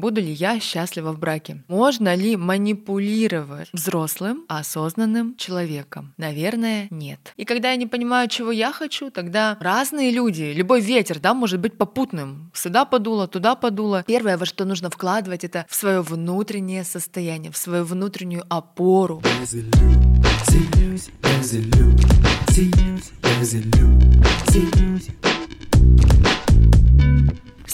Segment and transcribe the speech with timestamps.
[0.00, 1.62] буду ли я счастлива в браке.
[1.68, 6.12] Можно ли манипулировать взрослым, осознанным человеком?
[6.16, 7.32] Наверное, нет.
[7.36, 11.60] И когда я не понимаю, чего я хочу, тогда разные люди, любой ветер, да, может
[11.60, 12.50] быть попутным.
[12.54, 14.04] Сюда подуло, туда подуло.
[14.06, 19.22] Первое, во что нужно вкладывать, это в свое внутреннее состояние, в свою внутреннюю опору.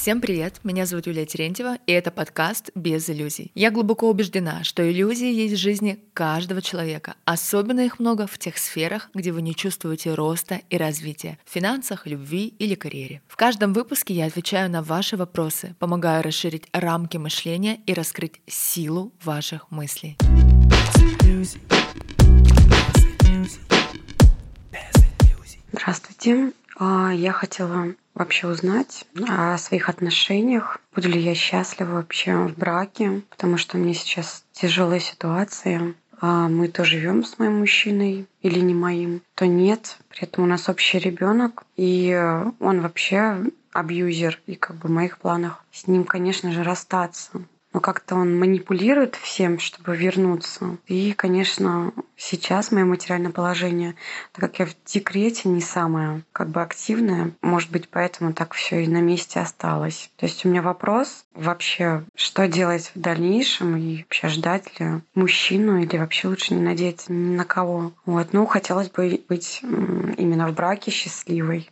[0.07, 0.61] Всем привет!
[0.63, 3.51] Меня зовут Юлия Терентьева, и это подкаст «Без иллюзий».
[3.57, 7.17] Я глубоко убеждена, что иллюзии есть в жизни каждого человека.
[7.25, 12.07] Особенно их много в тех сферах, где вы не чувствуете роста и развития— в финансах,
[12.07, 13.21] любви или карьере.
[13.27, 19.13] В каждом выпуске я отвечаю на ваши вопросы, помогаю расширить рамки мышления и раскрыть силу
[19.25, 20.17] ваших мыслей.
[25.73, 26.53] Здравствуйте.
[26.79, 30.81] А, я хотела вообще узнать о своих отношениях.
[30.95, 35.95] Буду ли я счастлива вообще в браке, потому что меня сейчас тяжелая ситуация.
[36.19, 39.99] А мы то живем с моим мужчиной или не моим, то нет.
[40.09, 42.11] При этом у нас общий ребенок, и
[42.59, 47.43] он вообще абьюзер, и как бы в моих планах с ним, конечно же, расстаться
[47.77, 50.79] но как-то он манипулирует всем, чтобы вернуться.
[50.87, 53.97] И, конечно, сейчас мое материальное положение,
[54.33, 58.83] так как я в декрете не самое как бы активное, может быть, поэтому так все
[58.83, 60.11] и на месте осталось.
[60.17, 65.79] То есть у меня вопрос вообще, что делать в дальнейшем и вообще ждать ли мужчину
[65.79, 67.93] или вообще лучше не надеяться ни на кого.
[68.07, 71.69] Вот, ну, хотелось бы быть именно в браке счастливой.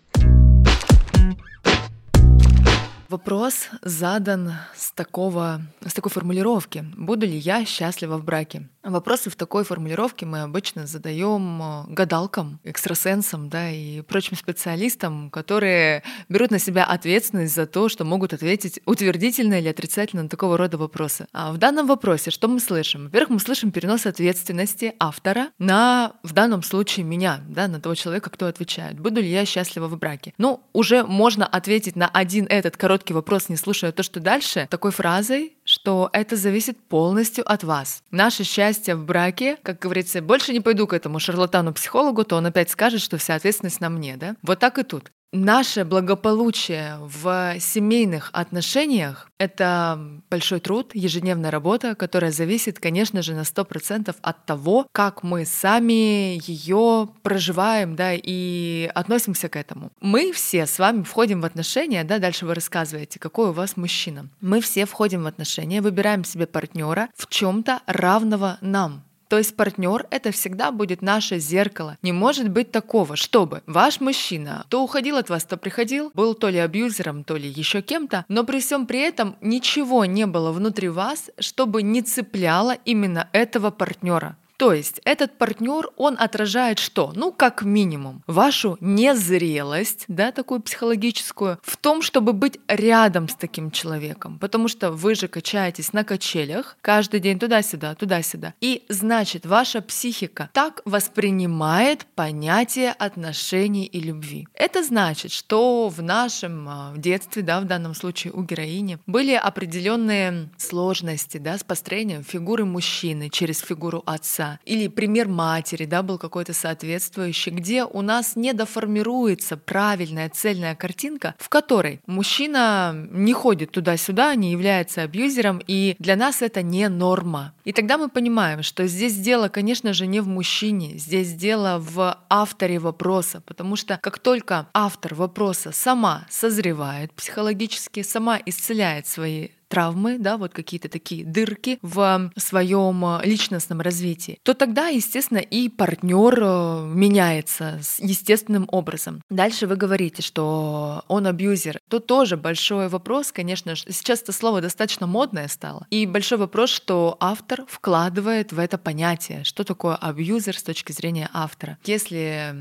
[3.14, 6.84] Вопрос задан с, такого, с такой формулировки.
[6.96, 8.68] Буду ли я счастлива в браке?
[8.82, 16.02] Вопросы в такой формулировке мы обычно задаем э, гадалкам, экстрасенсам да, и прочим специалистам, которые
[16.28, 20.76] берут на себя ответственность за то, что могут ответить утвердительно или отрицательно на такого рода
[20.76, 21.26] вопросы.
[21.32, 23.04] А в данном вопросе что мы слышим?
[23.04, 28.28] Во-первых, мы слышим перенос ответственности автора на, в данном случае, меня, да, на того человека,
[28.28, 28.98] кто отвечает.
[28.98, 30.34] Буду ли я счастлива в браке?
[30.36, 34.92] Ну, уже можно ответить на один этот короткий вопрос, не слушая то, что дальше, такой
[34.92, 38.02] фразой, что это зависит полностью от вас.
[38.10, 42.70] Наше счастье в браке, как говорится, больше не пойду к этому шарлатану-психологу, то он опять
[42.70, 44.36] скажет, что вся ответственность на мне, да?
[44.42, 45.10] Вот так и тут.
[45.36, 49.98] Наше благополучие в семейных отношениях— это
[50.30, 56.38] большой труд, ежедневная работа, которая зависит, конечно же, на 100% от того, как мы сами
[56.48, 59.90] ее проживаем да, и относимся к этому.
[60.00, 64.28] Мы все с вами входим в отношения, да, дальше вы рассказываете, какой у вас мужчина.
[64.40, 69.02] Мы все входим в отношения, выбираем себе партнера в чем-то равного нам.
[69.34, 71.98] То есть партнер это всегда будет наше зеркало.
[72.02, 76.50] Не может быть такого, чтобы ваш мужчина то уходил от вас, то приходил, был то
[76.50, 80.88] ли абьюзером, то ли еще кем-то, но при всем при этом ничего не было внутри
[80.88, 84.36] вас, чтобы не цепляло именно этого партнера.
[84.56, 87.12] То есть этот партнер, он отражает что?
[87.14, 93.70] Ну, как минимум, вашу незрелость, да, такую психологическую, в том, чтобы быть рядом с таким
[93.70, 94.38] человеком.
[94.38, 98.54] Потому что вы же качаетесь на качелях каждый день туда-сюда, туда-сюда.
[98.60, 104.46] И значит, ваша психика так воспринимает понятие отношений и любви.
[104.54, 110.48] Это значит, что в нашем а, детстве, да, в данном случае у героини, были определенные
[110.58, 116.18] сложности, да, с построением фигуры мужчины через фигуру отца отца или пример матери, да, был
[116.18, 123.72] какой-то соответствующий, где у нас не доформируется правильная цельная картинка, в которой мужчина не ходит
[123.72, 127.52] туда-сюда, не является абьюзером, и для нас это не норма.
[127.64, 132.18] И тогда мы понимаем, что здесь дело, конечно же, не в мужчине, здесь дело в
[132.28, 140.18] авторе вопроса, потому что как только автор вопроса сама созревает психологически, сама исцеляет свои травмы,
[140.20, 146.38] да, вот какие-то такие дырки в своем э, личностном развитии, то тогда, естественно, и партнер
[146.40, 149.20] э, меняется естественным образом.
[149.30, 151.80] Дальше вы говорите, что он абьюзер.
[151.88, 155.88] Тут тоже большой вопрос, конечно, сейчас это слово достаточно модное стало.
[155.90, 161.28] И большой вопрос, что автор вкладывает в это понятие, что такое абьюзер с точки зрения
[161.32, 161.78] автора.
[161.84, 162.54] Если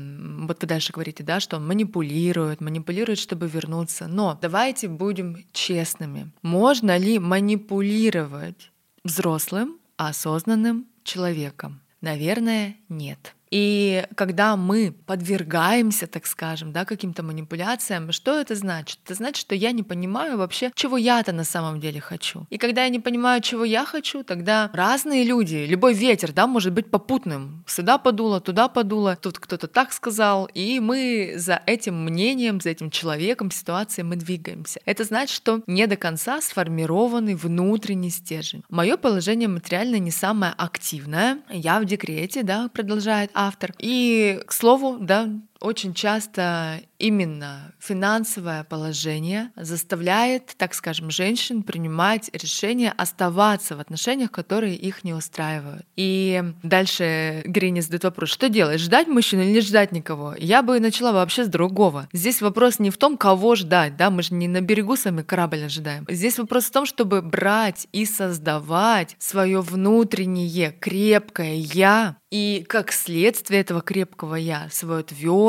[0.46, 4.08] вот вы дальше говорите, да, что он манипулирует, манипулирует, чтобы вернуться.
[4.08, 6.32] Но давайте будем честными.
[6.42, 8.72] Можно ли манипулировать
[9.04, 11.80] взрослым, осознанным человеком?
[12.00, 13.34] Наверное, нет.
[13.50, 18.98] И когда мы подвергаемся, так скажем, да, каким-то манипуляциям, что это значит?
[19.04, 22.46] Это значит, что я не понимаю вообще, чего я-то на самом деле хочу.
[22.50, 26.72] И когда я не понимаю, чего я хочу, тогда разные люди, любой ветер, да, может
[26.72, 27.64] быть попутным.
[27.66, 32.90] Сюда подуло, туда подуло, тут кто-то так сказал, и мы за этим мнением, за этим
[32.90, 34.80] человеком, ситуацией мы двигаемся.
[34.84, 38.64] Это значит, что не до конца сформированный внутренний стержень.
[38.68, 41.38] Мое положение материально не самое активное.
[41.50, 43.74] Я в декрете, да, продолжает автор.
[43.78, 45.28] И, к слову, да,
[45.60, 54.74] очень часто именно финансовое положение заставляет, так скажем, женщин принимать решение оставаться в отношениях, которые
[54.74, 55.86] их не устраивают.
[55.96, 60.34] И дальше Грини задает вопрос, что делать, ждать мужчину или не ждать никого?
[60.38, 62.08] Я бы начала вообще с другого.
[62.12, 65.64] Здесь вопрос не в том, кого ждать, да, мы же не на берегу сами корабль
[65.64, 66.06] ожидаем.
[66.08, 73.60] Здесь вопрос в том, чтобы брать и создавать свое внутреннее крепкое «я», и как следствие
[73.60, 75.43] этого крепкого «я» свое твердое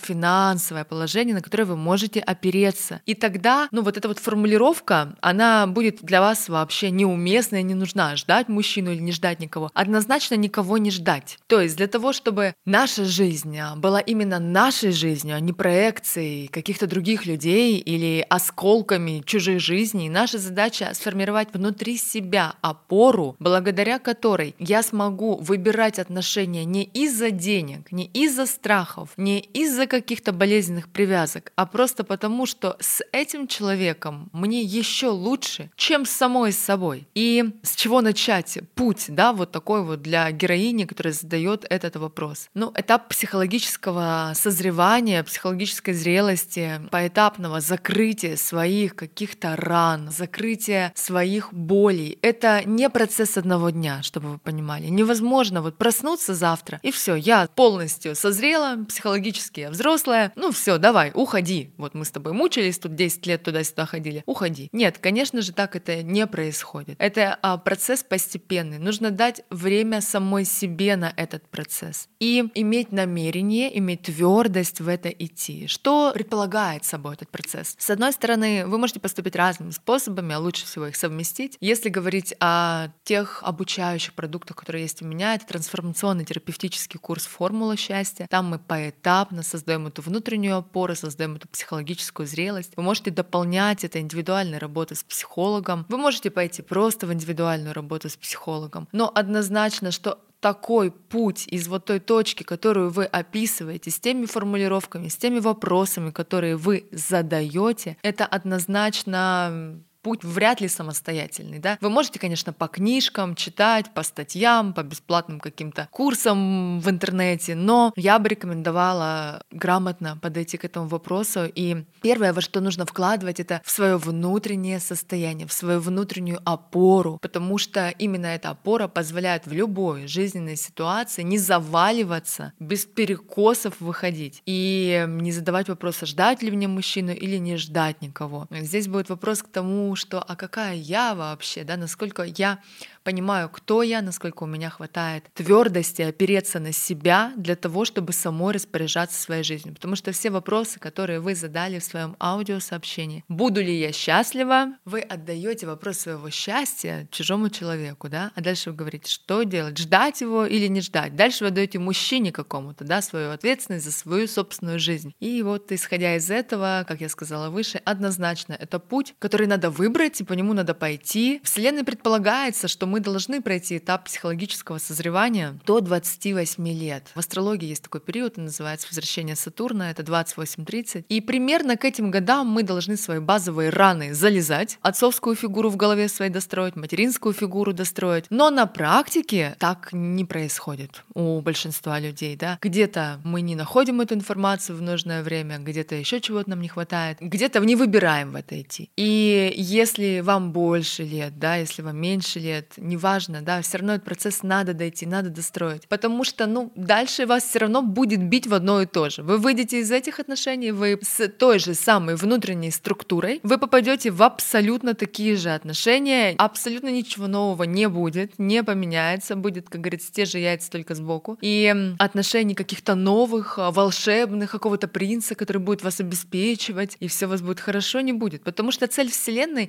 [0.00, 3.02] финансовое положение, на которое вы можете опереться.
[3.04, 8.16] И тогда, ну вот эта вот формулировка, она будет для вас вообще неуместная, не нужна.
[8.16, 9.70] Ждать мужчину или не ждать никого.
[9.74, 11.38] Однозначно никого не ждать.
[11.46, 16.86] То есть для того, чтобы наша жизнь была именно нашей жизнью, а не проекцией каких-то
[16.86, 24.82] других людей или осколками чужих жизней, наша задача сформировать внутри себя опору, благодаря которой я
[24.82, 31.52] смогу выбирать от отношения не из-за денег, не из-за страхов, не из-за каких-то болезненных привязок,
[31.56, 37.08] а просто потому, что с этим человеком мне еще лучше, чем с самой собой.
[37.14, 42.50] И с чего начать путь, да, вот такой вот для героини, которая задает этот вопрос.
[42.54, 52.18] Ну, этап психологического созревания, психологической зрелости, поэтапного закрытия своих каких-то ран, закрытия своих болей.
[52.20, 54.86] Это не процесс одного дня, чтобы вы понимали.
[54.88, 59.13] Невозможно вот проснуться завтра, и все, я полностью созрела, психологически
[59.60, 61.72] я взрослая, ну все, давай, уходи.
[61.76, 64.68] Вот мы с тобой мучились, тут 10 лет туда-сюда ходили, уходи.
[64.72, 66.96] Нет, конечно же, так это не происходит.
[66.98, 68.78] Это а, процесс постепенный.
[68.78, 75.08] Нужно дать время самой себе на этот процесс и иметь намерение, иметь твердость в это
[75.08, 75.66] идти.
[75.66, 77.76] Что предполагает собой этот процесс?
[77.78, 81.56] С одной стороны, вы можете поступить разными способами, а лучше всего их совместить.
[81.60, 87.76] Если говорить о тех обучающих продуктах, которые есть у меня, это трансформационный терапевтический курс «Формула
[87.76, 88.26] счастья».
[88.28, 88.58] Там мы
[89.04, 92.72] поэтапно создаем эту внутреннюю опору, создаем эту психологическую зрелость.
[92.76, 95.84] Вы можете дополнять это индивидуальной работой с психологом.
[95.88, 98.88] Вы можете пойти просто в индивидуальную работу с психологом.
[98.92, 105.08] Но однозначно, что такой путь из вот той точки, которую вы описываете, с теми формулировками,
[105.08, 111.78] с теми вопросами, которые вы задаете, это однозначно путь вряд ли самостоятельный, да.
[111.80, 117.92] Вы можете, конечно, по книжкам читать, по статьям, по бесплатным каким-то курсам в интернете, но
[117.96, 121.46] я бы рекомендовала грамотно подойти к этому вопросу.
[121.46, 127.18] И первое, во что нужно вкладывать, это в свое внутреннее состояние, в свою внутреннюю опору,
[127.22, 134.42] потому что именно эта опора позволяет в любой жизненной ситуации не заваливаться, без перекосов выходить
[134.44, 138.46] и не задавать вопросы, ждать ли мне мужчину или не ждать никого.
[138.50, 142.60] Здесь будет вопрос к тому, что а какая я вообще, да, насколько я
[143.04, 148.54] понимаю, кто я, насколько у меня хватает твердости опереться на себя для того, чтобы самой
[148.54, 149.74] распоряжаться своей жизнью.
[149.74, 155.00] Потому что все вопросы, которые вы задали в своем аудиосообщении, буду ли я счастлива, вы
[155.00, 160.46] отдаете вопрос своего счастья чужому человеку, да, а дальше вы говорите, что делать, ждать его
[160.46, 161.14] или не ждать.
[161.14, 165.14] Дальше вы отдаете мужчине какому-то, да, свою ответственность за свою собственную жизнь.
[165.20, 169.83] И вот исходя из этого, как я сказала выше, однозначно это путь, который надо выбрать,
[170.20, 171.40] и по нему надо пойти.
[171.44, 177.10] Вселенной предполагается, что мы должны пройти этап психологического созревания до 28 лет.
[177.14, 181.04] В астрологии есть такой период, он называется возвращение Сатурна, это 28-30.
[181.08, 186.08] И примерно к этим годам мы должны свои базовые раны залезать, отцовскую фигуру в голове
[186.08, 188.24] своей достроить, материнскую фигуру достроить.
[188.30, 192.36] Но на практике так не происходит у большинства людей.
[192.36, 192.58] Да?
[192.62, 197.18] Где-то мы не находим эту информацию в нужное время, где-то еще чего-то нам не хватает,
[197.20, 198.90] где-то не выбираем в это идти.
[198.96, 204.04] И если вам больше лет, да, если вам меньше лет, неважно, да, все равно этот
[204.04, 205.88] процесс надо дойти, надо достроить.
[205.88, 209.22] Потому что, ну, дальше вас все равно будет бить в одно и то же.
[209.22, 214.22] Вы выйдете из этих отношений, вы с той же самой внутренней структурой, вы попадете в
[214.22, 220.24] абсолютно такие же отношения, абсолютно ничего нового не будет, не поменяется, будет, как говорится, те
[220.24, 221.36] же яйца только сбоку.
[221.40, 227.30] И отношений каких-то новых, а, волшебных, какого-то принца, который будет вас обеспечивать, и все у
[227.30, 228.44] вас будет хорошо, не будет.
[228.44, 229.63] Потому что цель Вселенной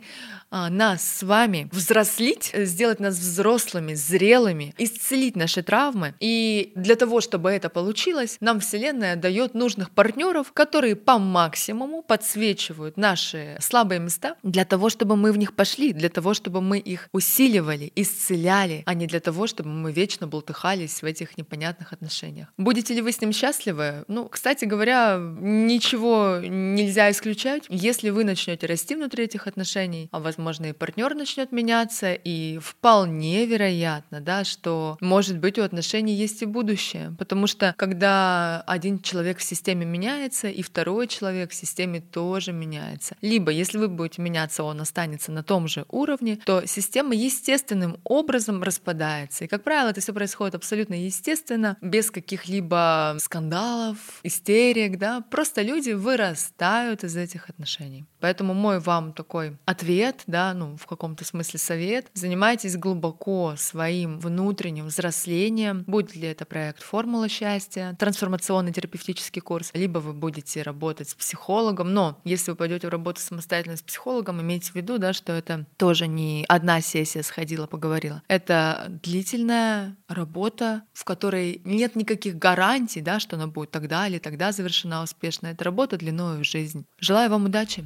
[0.58, 6.14] А, нас с вами взрослить, сделать нас взрослыми, зрелыми, исцелить наши травмы.
[6.22, 12.96] И для того, чтобы это получилось, нам Вселенная дает нужных партнеров, которые по максимуму подсвечивают
[12.96, 17.10] наши слабые места для того, чтобы мы в них пошли, для того, чтобы мы их
[17.12, 22.48] усиливали, исцеляли, а не для того, чтобы мы вечно болтыхались в этих непонятных отношениях.
[22.58, 24.06] Будете ли вы с ним счастливы?
[24.08, 27.64] Ну, кстати говоря, ничего нельзя исключать.
[27.68, 29.66] Если вы начнете расти внутри этих отношений,
[30.12, 36.14] а возможно и партнер начнет меняться, и вполне вероятно, да, что может быть у отношений
[36.14, 37.14] есть и будущее.
[37.18, 43.16] Потому что когда один человек в системе меняется, и второй человек в системе тоже меняется.
[43.22, 48.64] Либо если вы будете меняться, он останется на том же уровне, то система естественным образом
[48.64, 49.44] распадается.
[49.44, 55.92] И, как правило, это все происходит абсолютно естественно, без каких-либо скандалов, истерик, да, просто люди
[55.92, 58.06] вырастают из этих отношений.
[58.20, 64.88] Поэтому мой вам такой ответ, да, ну, в каком-то смысле совет, занимайтесь глубоко своим внутренним
[64.88, 71.16] взрослением, будет ли это проект «Формула счастья», трансформационный терапевтический курс, либо вы будете работать с
[71.16, 75.34] психологом, но если вы пойдете в работу самостоятельно с психологом, имейте в виду, да, что
[75.34, 78.22] это тоже не одна сессия сходила, поговорила.
[78.28, 84.52] Это длительная работа, в которой нет никаких гарантий, да, что она будет тогда или тогда
[84.52, 85.48] завершена успешно.
[85.48, 86.86] Это работа длиной в жизнь.
[87.00, 87.86] Желаю вам удачи!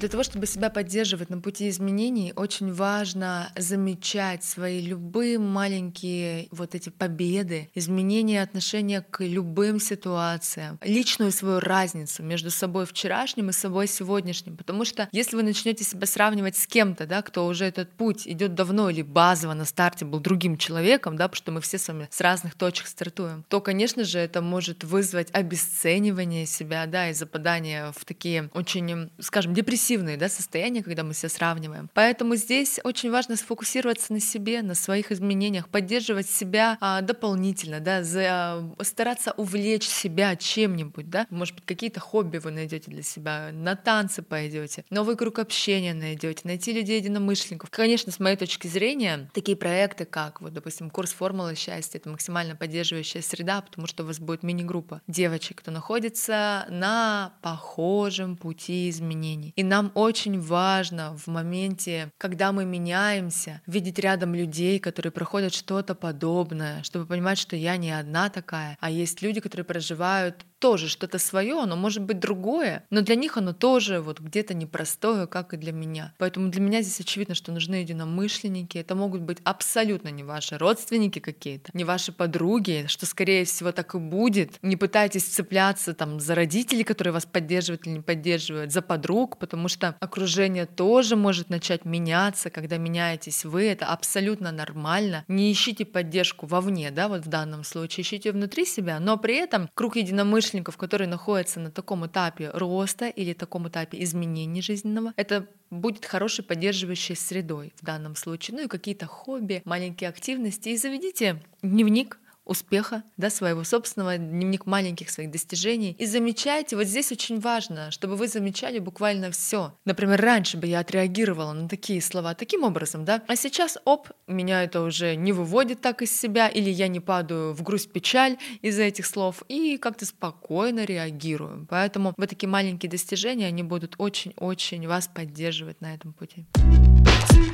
[0.00, 6.74] Для того, чтобы себя поддерживать на пути изменений, очень важно замечать свои любые маленькие вот
[6.74, 13.86] эти победы, изменения отношения к любым ситуациям, личную свою разницу между собой вчерашним и собой
[13.86, 14.56] сегодняшним.
[14.56, 18.54] Потому что если вы начнете себя сравнивать с кем-то, да, кто уже этот путь идет
[18.54, 22.08] давно или базово на старте был другим человеком, да, потому что мы все с вами
[22.10, 27.92] с разных точек стартуем, то, конечно же, это может вызвать обесценивание себя, да, и западание
[27.94, 31.90] в такие очень, скажем, депрессивные депрессивные да, состояния, когда мы себя сравниваем.
[31.94, 38.04] Поэтому здесь очень важно сфокусироваться на себе, на своих изменениях, поддерживать себя а, дополнительно, да,
[38.04, 43.50] за, а, стараться увлечь себя чем-нибудь, да, может быть, какие-то хобби вы найдете для себя,
[43.52, 47.70] на танцы пойдете, новый круг общения найдете, найти людей единомышленников.
[47.70, 52.54] Конечно, с моей точки зрения, такие проекты, как, вот, допустим, курс формулы счастья, это максимально
[52.54, 59.52] поддерживающая среда, потому что у вас будет мини-группа девочек, кто находится на похожем пути изменений.
[59.56, 65.54] И нам нам очень важно в моменте, когда мы меняемся, видеть рядом людей, которые проходят
[65.54, 70.88] что-то подобное, чтобы понимать, что я не одна такая, а есть люди, которые проживают тоже
[70.88, 75.54] что-то свое, оно может быть другое, но для них оно тоже вот где-то непростое, как
[75.54, 76.14] и для меня.
[76.18, 78.78] Поэтому для меня здесь очевидно, что нужны единомышленники.
[78.78, 83.94] Это могут быть абсолютно не ваши родственники какие-то, не ваши подруги, что скорее всего так
[83.94, 84.58] и будет.
[84.62, 89.68] Не пытайтесь цепляться там за родителей, которые вас поддерживают или не поддерживают, за подруг, потому
[89.68, 95.24] что окружение тоже может начать меняться, когда меняетесь вы, это абсолютно нормально.
[95.26, 99.70] Не ищите поддержку вовне, да, вот в данном случае, ищите внутри себя, но при этом
[99.74, 105.46] круг единомышленников единомышленников, которые находятся на таком этапе роста или таком этапе изменения жизненного, это
[105.70, 108.56] будет хорошей поддерживающей средой в данном случае.
[108.56, 110.70] Ну и какие-то хобби, маленькие активности.
[110.70, 112.18] И заведите дневник
[112.50, 115.94] успеха, да, своего собственного, дневник маленьких своих достижений.
[115.98, 119.72] И замечайте, вот здесь очень важно, чтобы вы замечали буквально все.
[119.84, 124.64] Например, раньше бы я отреагировала на такие слова таким образом, да, а сейчас, оп, меня
[124.64, 128.82] это уже не выводит так из себя, или я не падаю в грусть, печаль из-за
[128.82, 131.66] этих слов, и как-то спокойно реагирую.
[131.70, 136.46] Поэтому вот такие маленькие достижения, они будут очень-очень вас поддерживать на этом пути.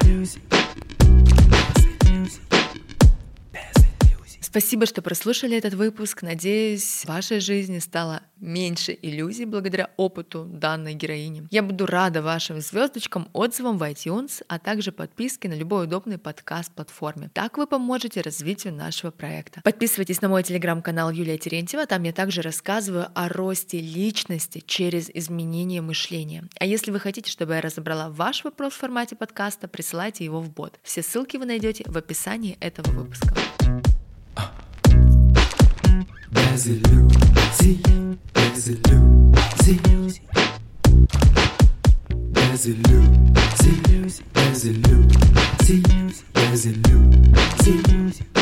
[0.02, 0.40] Music.
[2.02, 2.55] Music.
[4.56, 6.22] Спасибо, что прослушали этот выпуск.
[6.22, 11.46] Надеюсь, в вашей жизни стало меньше иллюзий благодаря опыту данной героини.
[11.50, 17.28] Я буду рада вашим звездочкам, отзывам в iTunes, а также подписке на любой удобный подкаст-платформе.
[17.34, 19.60] Так вы поможете развитию нашего проекта.
[19.62, 21.86] Подписывайтесь на мой телеграм-канал Юлия Терентьева.
[21.86, 26.44] Там я также рассказываю о росте личности через изменение мышления.
[26.58, 30.50] А если вы хотите, чтобы я разобрала ваш вопрос в формате подкаста, присылайте его в
[30.50, 30.80] бот.
[30.82, 33.34] Все ссылки вы найдете в описании этого выпуска.
[36.56, 37.82] as a Lucy,
[38.34, 38.76] as a
[46.64, 48.35] a a a